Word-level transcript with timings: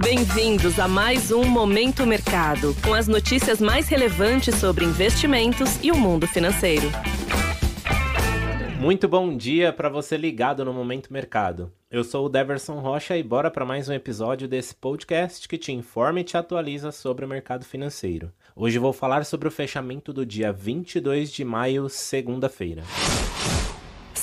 Bem-vindos 0.00 0.78
a 0.78 0.86
mais 0.86 1.32
um 1.32 1.44
Momento 1.44 2.06
Mercado, 2.06 2.74
com 2.84 2.94
as 2.94 3.08
notícias 3.08 3.60
mais 3.60 3.88
relevantes 3.88 4.54
sobre 4.54 4.84
investimentos 4.84 5.82
e 5.82 5.90
o 5.90 5.96
mundo 5.96 6.26
financeiro. 6.26 6.86
Muito 8.78 9.08
bom 9.08 9.36
dia 9.36 9.72
para 9.72 9.88
você 9.88 10.16
ligado 10.16 10.64
no 10.64 10.72
Momento 10.72 11.12
Mercado. 11.12 11.72
Eu 11.90 12.04
sou 12.04 12.26
o 12.26 12.28
Deverson 12.28 12.78
Rocha 12.78 13.16
e 13.16 13.24
bora 13.24 13.50
para 13.50 13.64
mais 13.64 13.88
um 13.88 13.92
episódio 13.92 14.46
desse 14.46 14.72
podcast 14.72 15.48
que 15.48 15.58
te 15.58 15.72
informa 15.72 16.20
e 16.20 16.24
te 16.24 16.36
atualiza 16.36 16.92
sobre 16.92 17.24
o 17.24 17.28
mercado 17.28 17.64
financeiro. 17.64 18.30
Hoje 18.54 18.78
vou 18.78 18.92
falar 18.92 19.24
sobre 19.24 19.48
o 19.48 19.52
fechamento 19.52 20.12
do 20.12 20.24
dia 20.24 20.52
22 20.52 21.32
de 21.32 21.44
maio, 21.44 21.88
segunda-feira. 21.88 22.84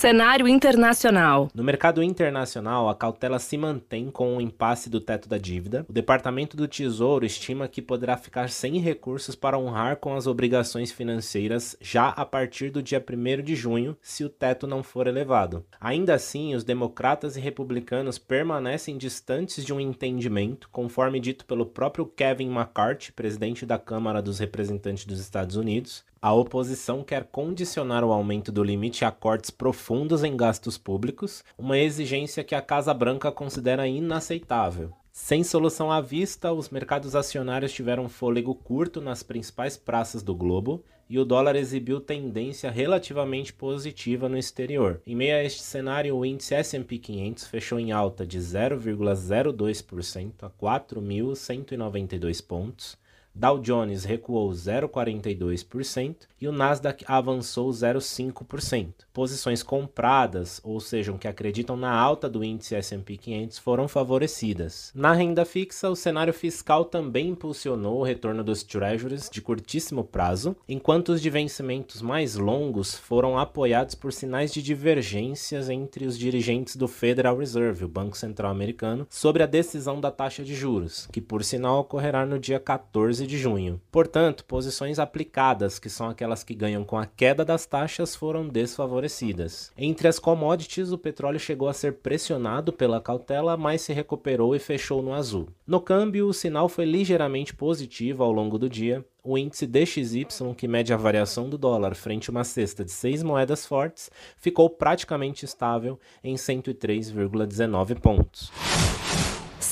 Cenário 0.06 0.48
internacional. 0.48 1.50
No 1.52 1.64
mercado 1.64 2.04
internacional, 2.04 2.88
a 2.88 2.94
cautela 2.94 3.40
se 3.40 3.58
mantém 3.58 4.12
com 4.12 4.38
o 4.38 4.40
impasse 4.40 4.88
do 4.88 5.02
teto 5.02 5.28
da 5.28 5.40
dívida. 5.40 5.84
O 5.90 5.92
Departamento 5.92 6.56
do 6.56 6.68
Tesouro 6.68 7.26
estima 7.26 7.68
que 7.68 7.82
poderá 7.82 8.16
ficar 8.16 8.52
sem 8.52 8.78
recursos 8.78 9.34
para 9.34 9.58
honrar 9.58 9.96
com 9.96 10.14
as 10.14 10.28
obrigações 10.28 10.92
financeiras 10.92 11.76
já 11.82 12.10
a 12.10 12.24
partir 12.24 12.70
do 12.70 12.84
dia 12.84 13.04
1 13.04 13.42
de 13.42 13.56
junho, 13.56 13.98
se 14.00 14.24
o 14.24 14.30
teto 14.30 14.68
não 14.68 14.84
for 14.84 15.08
elevado. 15.08 15.66
Ainda 15.82 16.14
assim, 16.14 16.54
os 16.54 16.64
democratas 16.64 17.36
e 17.36 17.40
republicanos 17.40 18.20
permanecem 18.20 19.00
distantes 19.00 19.66
de 19.66 19.74
um 19.74 19.80
entendimento, 19.80 20.70
conforme 20.72 21.20
dito 21.20 21.46
pelo 21.46 21.66
próprio 21.66 22.06
Kevin 22.06 22.52
McCarthy, 22.52 23.12
presidente 23.12 23.66
da 23.66 23.80
Câmara 23.80 24.22
dos 24.22 24.38
Representantes 24.38 25.04
dos 25.04 25.20
Estados 25.20 25.56
Unidos, 25.56 26.06
a 26.26 26.34
oposição 26.34 27.04
quer 27.04 27.26
condicionar 27.26 28.04
o 28.04 28.12
aumento 28.12 28.52
do 28.52 28.64
limite 28.64 29.06
a 29.06 29.12
cortes 29.12 29.52
profundos 29.52 29.95
em 30.24 30.36
gastos 30.36 30.78
públicos, 30.78 31.44
uma 31.58 31.78
exigência 31.78 32.44
que 32.44 32.54
a 32.54 32.62
Casa 32.62 32.94
Branca 32.94 33.32
considera 33.32 33.88
inaceitável. 33.88 34.92
Sem 35.12 35.44
solução 35.46 35.90
à 35.90 36.02
vista, 36.02 36.52
os 36.52 36.70
mercados 36.70 37.16
acionários 37.16 37.72
tiveram 37.72 38.10
fôlego 38.10 38.54
curto 38.54 39.00
nas 39.00 39.24
principais 39.24 39.78
praças 39.78 40.22
do 40.22 40.36
globo 40.36 40.84
e 41.10 41.18
o 41.18 41.24
dólar 41.24 41.56
exibiu 41.56 42.02
tendência 42.02 42.70
relativamente 42.70 43.54
positiva 43.54 44.28
no 44.28 44.38
exterior. 44.38 45.02
Em 45.08 45.16
meio 45.16 45.38
a 45.38 45.44
este 45.44 45.62
cenário, 45.62 46.18
o 46.18 46.26
índice 46.26 46.56
S&P 46.56 46.98
500 46.98 47.48
fechou 47.48 47.80
em 47.80 47.94
alta 47.94 48.28
de 48.28 48.38
0,02% 48.40 50.34
a 50.42 50.50
4.192 50.50 52.46
pontos, 52.46 52.98
Dow 53.36 53.60
Jones 53.60 54.06
recuou 54.06 54.50
0,42% 54.52 56.16
e 56.40 56.48
o 56.48 56.54
Nasdaq 56.54 57.04
avançou 57.06 57.70
0,5%. 57.70 58.94
Posições 59.14 59.62
compradas, 59.62 60.62
ou 60.64 60.80
seja, 60.80 61.12
que 61.18 61.28
acreditam 61.28 61.76
na 61.76 61.92
alta 61.92 62.30
do 62.30 62.44
índice 62.44 62.76
S&P 62.76 63.18
500, 63.18 63.60
foram 63.60 63.88
favorecidas. 63.90 64.92
Na 64.96 65.12
renda 65.12 65.44
fixa, 65.44 65.90
o 65.90 65.96
cenário 65.96 66.34
fiscal 66.34 66.86
também 66.86 67.30
impulsionou 67.30 68.00
o 68.00 68.04
retorno 68.04 68.44
dos 68.44 68.64
treasuries 68.64 69.30
de 69.30 69.42
curtíssimo 69.42 70.04
prazo, 70.04 70.56
enquanto 70.68 71.10
os 71.10 71.22
de 71.22 71.30
vencimentos 71.30 72.02
mais 72.02 72.36
longos 72.36 72.96
foram 72.96 73.38
apoiados 73.38 73.96
por 73.96 74.14
sinais 74.14 74.54
de 74.54 74.62
divergências 74.62 75.70
entre 75.70 76.06
os 76.06 76.18
dirigentes 76.18 76.76
do 76.78 76.88
Federal 76.88 77.38
Reserve, 77.38 77.84
o 77.84 77.90
Banco 77.90 78.18
Central 78.18 78.52
Americano, 78.52 79.06
sobre 79.10 79.44
a 79.44 79.48
decisão 79.48 80.00
da 80.00 80.12
taxa 80.12 80.44
de 80.44 80.56
juros, 80.56 81.08
que 81.12 81.20
por 81.20 81.44
sinal 81.44 81.82
ocorrerá 81.82 82.26
no 82.26 82.40
dia 82.40 82.60
14 82.60 83.25
de 83.26 83.38
junho. 83.38 83.82
Portanto, 83.92 84.46
posições 84.46 85.00
aplicadas, 85.00 85.80
que 85.80 85.90
são 85.90 86.10
aquelas 86.10 86.44
que 86.44 86.54
ganham 86.54 86.84
com 86.84 86.98
a 86.98 87.06
queda 87.06 87.44
das 87.44 87.66
taxas, 87.66 88.16
foram 88.16 88.48
desfavorecidas. 88.48 89.72
Entre 89.78 90.08
as 90.08 90.20
commodities, 90.20 90.92
o 90.92 90.98
petróleo 90.98 91.40
chegou 91.40 91.68
a 91.68 91.74
ser 91.74 91.94
pressionado 91.94 92.72
pela 92.72 93.02
cautela, 93.02 93.58
mas 93.58 93.82
se 93.82 93.94
recuperou 93.94 94.56
e 94.56 94.60
fechou 94.60 95.02
no 95.02 95.14
azul. 95.14 95.50
No 95.66 95.82
câmbio, 95.82 96.28
o 96.28 96.34
sinal 96.34 96.70
foi 96.70 96.86
ligeiramente 96.86 97.54
positivo 97.54 98.24
ao 98.24 98.32
longo 98.32 98.58
do 98.58 98.70
dia, 98.70 99.06
o 99.26 99.40
índice 99.40 99.66
DXY, 99.66 100.28
que 100.56 100.68
mede 100.68 100.94
a 100.94 100.98
variação 100.98 101.50
do 101.50 101.58
dólar 101.58 101.96
frente 101.96 102.30
a 102.30 102.32
uma 102.32 102.44
cesta 102.44 102.86
de 102.86 102.92
seis 102.92 103.24
moedas 103.24 103.66
fortes, 103.66 104.12
ficou 104.38 104.70
praticamente 104.70 105.44
estável 105.46 106.00
em 106.24 106.36
103,19 106.36 108.00
pontos. 108.00 108.52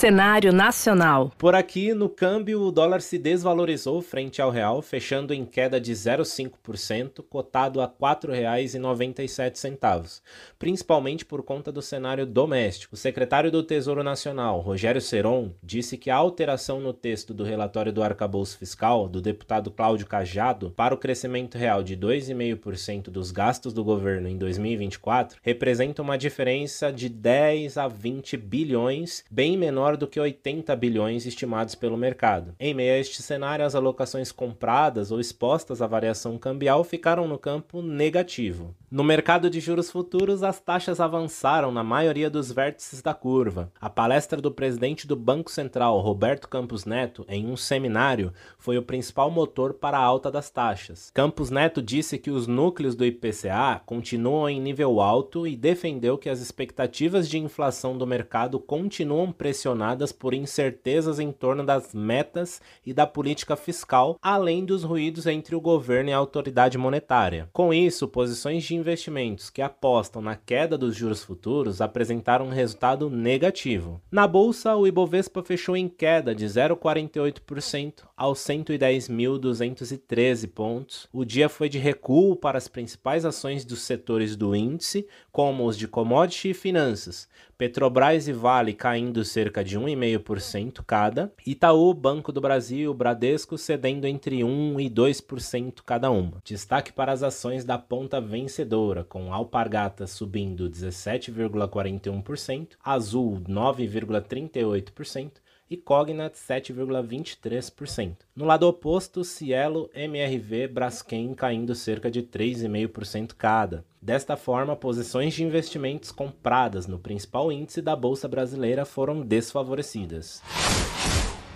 Cenário 0.04 0.52
nacional. 0.52 1.32
Por 1.38 1.56
aqui, 1.56 1.94
no 1.94 2.10
câmbio, 2.10 2.62
o 2.62 2.74
dólar 2.74 3.02
se 3.02 3.18
desvalorizou 3.18 4.02
frente 4.02 4.42
ao 4.42 4.52
real, 4.52 4.82
fechando 4.82 5.34
em 5.34 5.46
queda 5.46 5.80
de 5.80 5.94
0,5%, 5.94 7.24
cotado 7.30 7.80
a 7.80 7.86
R$ 7.86 7.92
4,97, 8.02 10.22
principalmente 10.60 11.24
por 11.24 11.42
conta 11.42 11.72
do 11.72 11.82
cenário 11.82 12.26
doméstico. 12.26 12.96
O 12.96 12.98
secretário 12.98 13.50
do 13.50 13.64
Tesouro 13.64 14.04
Nacional, 14.04 14.60
Rogério 14.60 15.00
Seron, 15.00 15.52
disse 15.64 15.98
que 15.98 16.10
a 16.10 16.18
alteração 16.18 16.82
no 16.82 16.92
texto 16.92 17.34
do 17.34 17.46
relatório 17.46 17.94
do 17.94 18.04
arcabouço 18.04 18.58
fiscal 18.58 19.08
do 19.08 19.22
deputado 19.22 19.72
Cláudio 19.72 20.06
Cajado 20.06 20.70
para 20.72 20.94
o 20.94 20.98
crescimento 20.98 21.58
real 21.58 21.82
de 21.82 21.96
2,5% 21.96 23.04
dos 23.04 23.32
gastos 23.32 23.72
do 23.72 23.86
governo 23.86 24.28
em 24.28 24.38
2024 24.38 25.40
representa 25.42 26.02
uma 26.02 26.18
diferença 26.18 26.92
de 26.92 27.08
10 27.08 27.78
a 27.78 27.88
20 27.88 28.36
bilhões, 28.36 29.24
bem 29.32 29.56
menor 29.56 29.93
do 29.98 30.08
que 30.08 30.20
80 30.20 30.76
bilhões 30.76 31.26
estimados 31.26 31.76
pelo 31.76 31.98
mercado. 31.98 32.56
Em 32.60 32.74
meio 32.74 32.94
a 32.94 32.98
este 32.98 33.22
cenário, 33.22 33.66
as 33.66 33.76
alocações 33.76 34.32
compradas 34.32 35.12
ou 35.12 35.20
expostas 35.20 35.82
à 35.82 35.88
variação 35.88 36.38
cambial 36.38 36.84
ficaram 36.84 37.28
no 37.28 37.38
campo 37.38 37.82
negativo. 37.82 38.76
No 38.94 39.04
mercado 39.04 39.50
de 39.50 39.60
juros 39.60 39.90
futuros, 39.90 40.44
as 40.44 40.60
taxas 40.60 41.00
avançaram 41.00 41.72
na 41.72 41.84
maioria 41.84 42.30
dos 42.30 42.52
vértices 42.52 43.02
da 43.02 43.12
curva. 43.12 43.72
A 43.82 43.90
palestra 43.90 44.40
do 44.40 44.52
presidente 44.52 45.08
do 45.08 45.16
Banco 45.16 45.50
Central, 45.50 46.00
Roberto 46.00 46.48
Campos 46.48 46.86
Neto, 46.86 47.26
em 47.28 47.48
um 47.48 47.58
seminário, 47.58 48.32
foi 48.56 48.78
o 48.78 48.84
principal 48.84 49.32
motor 49.32 49.74
para 49.74 49.98
a 49.98 50.04
alta 50.04 50.30
das 50.30 50.52
taxas. 50.52 51.10
Campos 51.12 51.50
Neto 51.50 51.82
disse 51.82 52.20
que 52.20 52.30
os 52.30 52.46
núcleos 52.46 52.94
do 52.94 53.04
IPCA 53.04 53.82
continuam 53.84 54.48
em 54.48 54.62
nível 54.62 55.02
alto 55.02 55.48
e 55.48 55.56
defendeu 55.56 56.16
que 56.16 56.30
as 56.30 56.40
expectativas 56.40 57.28
de 57.28 57.40
inflação 57.40 57.98
do 57.98 58.06
mercado 58.06 58.60
continuam 58.60 59.32
pressionadas 59.32 60.12
por 60.12 60.36
incertezas 60.36 61.20
em 61.20 61.32
torno 61.32 61.66
das 61.66 61.96
metas 61.96 62.62
e 62.86 62.94
da 62.94 63.08
política 63.08 63.56
fiscal, 63.56 64.20
além 64.22 64.64
dos 64.64 64.84
ruídos 64.84 65.26
entre 65.26 65.56
o 65.56 65.60
governo 65.60 66.12
e 66.12 66.14
a 66.14 66.18
autoridade 66.18 66.78
monetária. 66.78 67.50
Com 67.52 67.74
isso, 67.74 68.08
posições 68.08 68.64
de 68.64 68.83
investimentos 68.84 69.50
que 69.50 69.62
apostam 69.62 70.22
na 70.22 70.36
queda 70.36 70.78
dos 70.78 70.96
juros 70.96 71.24
futuros 71.24 71.82
apresentaram 71.82 72.46
um 72.46 72.50
resultado 72.50 73.10
negativo. 73.10 74.00
Na 74.12 74.28
bolsa, 74.28 74.76
o 74.76 74.86
Ibovespa 74.86 75.42
fechou 75.42 75.76
em 75.76 75.88
queda 75.88 76.36
de 76.36 76.46
0,48% 76.46 78.04
aos 78.16 78.38
110.213 78.40 80.48
pontos. 80.50 81.08
O 81.12 81.26
dia 81.26 81.50
foi 81.50 81.68
de 81.70 81.80
recuo 81.80 82.36
para 82.36 82.58
as 82.58 82.68
principais 82.68 83.26
ações 83.26 83.66
dos 83.66 83.82
setores 83.82 84.36
do 84.36 84.56
índice, 84.56 85.08
como 85.32 85.66
os 85.66 85.76
de 85.78 85.88
commodity 85.88 86.50
e 86.50 86.54
finanças. 86.54 87.28
Petrobras 87.58 88.28
e 88.28 88.34
Vale 88.34 88.74
caindo 88.74 89.24
cerca 89.24 89.64
de 89.64 89.80
1,5% 89.80 90.84
cada, 90.86 91.32
Itaú, 91.46 91.94
Banco 91.94 92.32
do 92.32 92.42
Brasil, 92.42 92.94
Bradesco 92.94 93.58
cedendo 93.58 94.06
entre 94.06 94.44
1 94.44 94.80
e 94.80 94.90
2% 94.90 95.82
cada 95.86 96.12
uma. 96.12 96.42
Destaque 96.44 96.92
para 96.92 97.12
as 97.12 97.24
ações 97.24 97.64
da 97.64 97.78
ponta 97.78 98.20
vencedora 98.20 98.73
vencedora, 98.74 99.04
com 99.04 99.34
Alpargatas 99.34 100.12
subindo 100.12 100.70
17,41%, 100.70 102.70
Azul 102.84 103.42
9,38% 103.48 105.32
e 105.70 105.78
Cognat 105.78 106.34
7,23%. 106.34 108.18
No 108.36 108.44
lado 108.46 108.68
oposto, 108.68 109.24
Cielo, 109.24 109.90
MRV, 109.94 110.68
Braskem 110.68 111.34
caindo 111.34 111.74
cerca 111.76 112.12
de 112.12 112.24
3,5% 112.24 113.34
cada. 113.38 113.86
Desta 114.02 114.36
forma, 114.36 114.76
posições 114.76 115.34
de 115.34 115.44
investimentos 115.44 116.12
compradas 116.12 116.88
no 116.88 117.00
principal 117.00 117.50
índice 117.52 117.82
da 117.82 117.96
bolsa 117.96 118.28
brasileira 118.28 118.86
foram 118.86 119.22
desfavorecidas. 119.22 120.42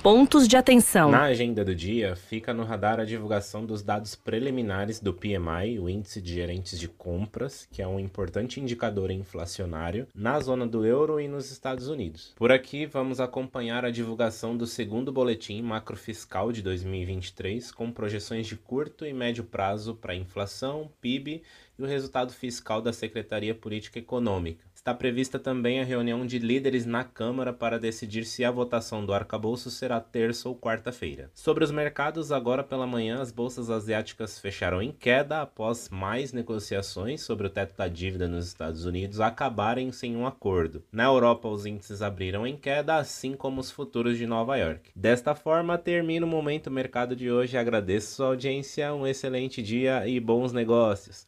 Pontos 0.10 0.48
de 0.48 0.56
atenção. 0.56 1.12
Na 1.12 1.24
agenda 1.24 1.66
do 1.66 1.76
dia, 1.76 2.16
fica 2.16 2.54
no 2.54 2.64
radar 2.64 2.98
a 2.98 3.04
divulgação 3.04 3.66
dos 3.66 3.84
dados 3.84 4.16
preliminares 4.16 5.02
do 5.02 5.14
PMI, 5.14 5.80
o 5.82 5.90
Índice 5.90 6.22
de 6.22 6.34
Gerentes 6.34 6.80
de 6.80 6.88
Compras, 6.88 7.68
que 7.70 7.82
é 7.82 7.88
um 7.90 8.00
importante 8.00 8.58
indicador 8.58 9.12
inflacionário, 9.12 10.08
na 10.16 10.40
zona 10.40 10.66
do 10.66 10.86
euro 10.86 11.20
e 11.20 11.28
nos 11.28 11.52
Estados 11.52 11.90
Unidos. 11.90 12.34
Por 12.38 12.54
aqui, 12.54 12.86
vamos 12.86 13.20
acompanhar 13.20 13.84
a 13.84 13.92
divulgação 13.92 14.56
do 14.56 14.66
segundo 14.66 15.12
boletim 15.12 15.62
macrofiscal 15.62 16.54
de 16.54 16.62
2023, 16.62 17.70
com 17.74 17.92
projeções 17.92 18.48
de 18.48 18.56
curto 18.56 19.06
e 19.06 19.12
médio 19.12 19.44
prazo 19.44 19.94
para 19.94 20.16
inflação, 20.16 20.90
PIB 21.02 21.44
e 21.78 21.84
o 21.84 21.86
resultado 21.86 22.34
fiscal 22.34 22.82
da 22.82 22.92
Secretaria 22.92 23.54
Política 23.54 24.00
Econômica. 24.00 24.68
Está 24.88 24.94
prevista 24.94 25.38
também 25.38 25.82
a 25.82 25.84
reunião 25.84 26.26
de 26.26 26.40
líderes 26.40 26.86
na 26.86 27.04
Câmara 27.04 27.52
para 27.52 27.78
decidir 27.78 28.24
se 28.24 28.46
a 28.46 28.52
votação 28.52 29.06
do 29.06 29.12
arcabouço 29.12 29.70
será 29.70 30.00
terça 30.00 30.48
ou 30.48 30.56
quarta-feira. 30.56 31.30
Sobre 31.34 31.64
os 31.64 31.72
mercados, 31.72 32.32
agora 32.32 32.64
pela 32.64 32.88
manhã, 32.88 33.20
as 33.20 33.30
bolsas 33.30 33.70
asiáticas 33.70 34.40
fecharam 34.40 34.82
em 34.82 34.94
queda 34.94 35.42
após 35.42 35.90
mais 35.90 36.32
negociações 36.32 37.22
sobre 37.22 37.48
o 37.48 37.50
teto 37.50 37.76
da 37.76 37.90
dívida 37.90 38.30
nos 38.30 38.48
Estados 38.48 38.86
Unidos 38.86 39.20
acabarem 39.20 39.92
sem 39.92 40.16
um 40.16 40.26
acordo. 40.26 40.82
Na 40.90 41.04
Europa, 41.04 41.50
os 41.50 41.66
índices 41.66 42.02
abriram 42.02 42.48
em 42.48 42.56
queda, 42.56 42.96
assim 42.96 43.34
como 43.34 43.60
os 43.60 43.70
futuros 43.70 44.18
de 44.18 44.26
Nova 44.26 44.56
York. 44.56 44.92
Desta 44.96 45.36
forma, 45.36 45.78
termina 45.78 46.26
o 46.26 46.30
Momento 46.30 46.72
Mercado 46.72 47.14
de 47.14 47.30
hoje. 47.30 47.58
Agradeço 47.58 48.16
sua 48.16 48.28
audiência, 48.28 48.94
um 48.94 49.06
excelente 49.06 49.62
dia 49.62 50.08
e 50.08 50.18
bons 50.18 50.54
negócios. 50.54 51.28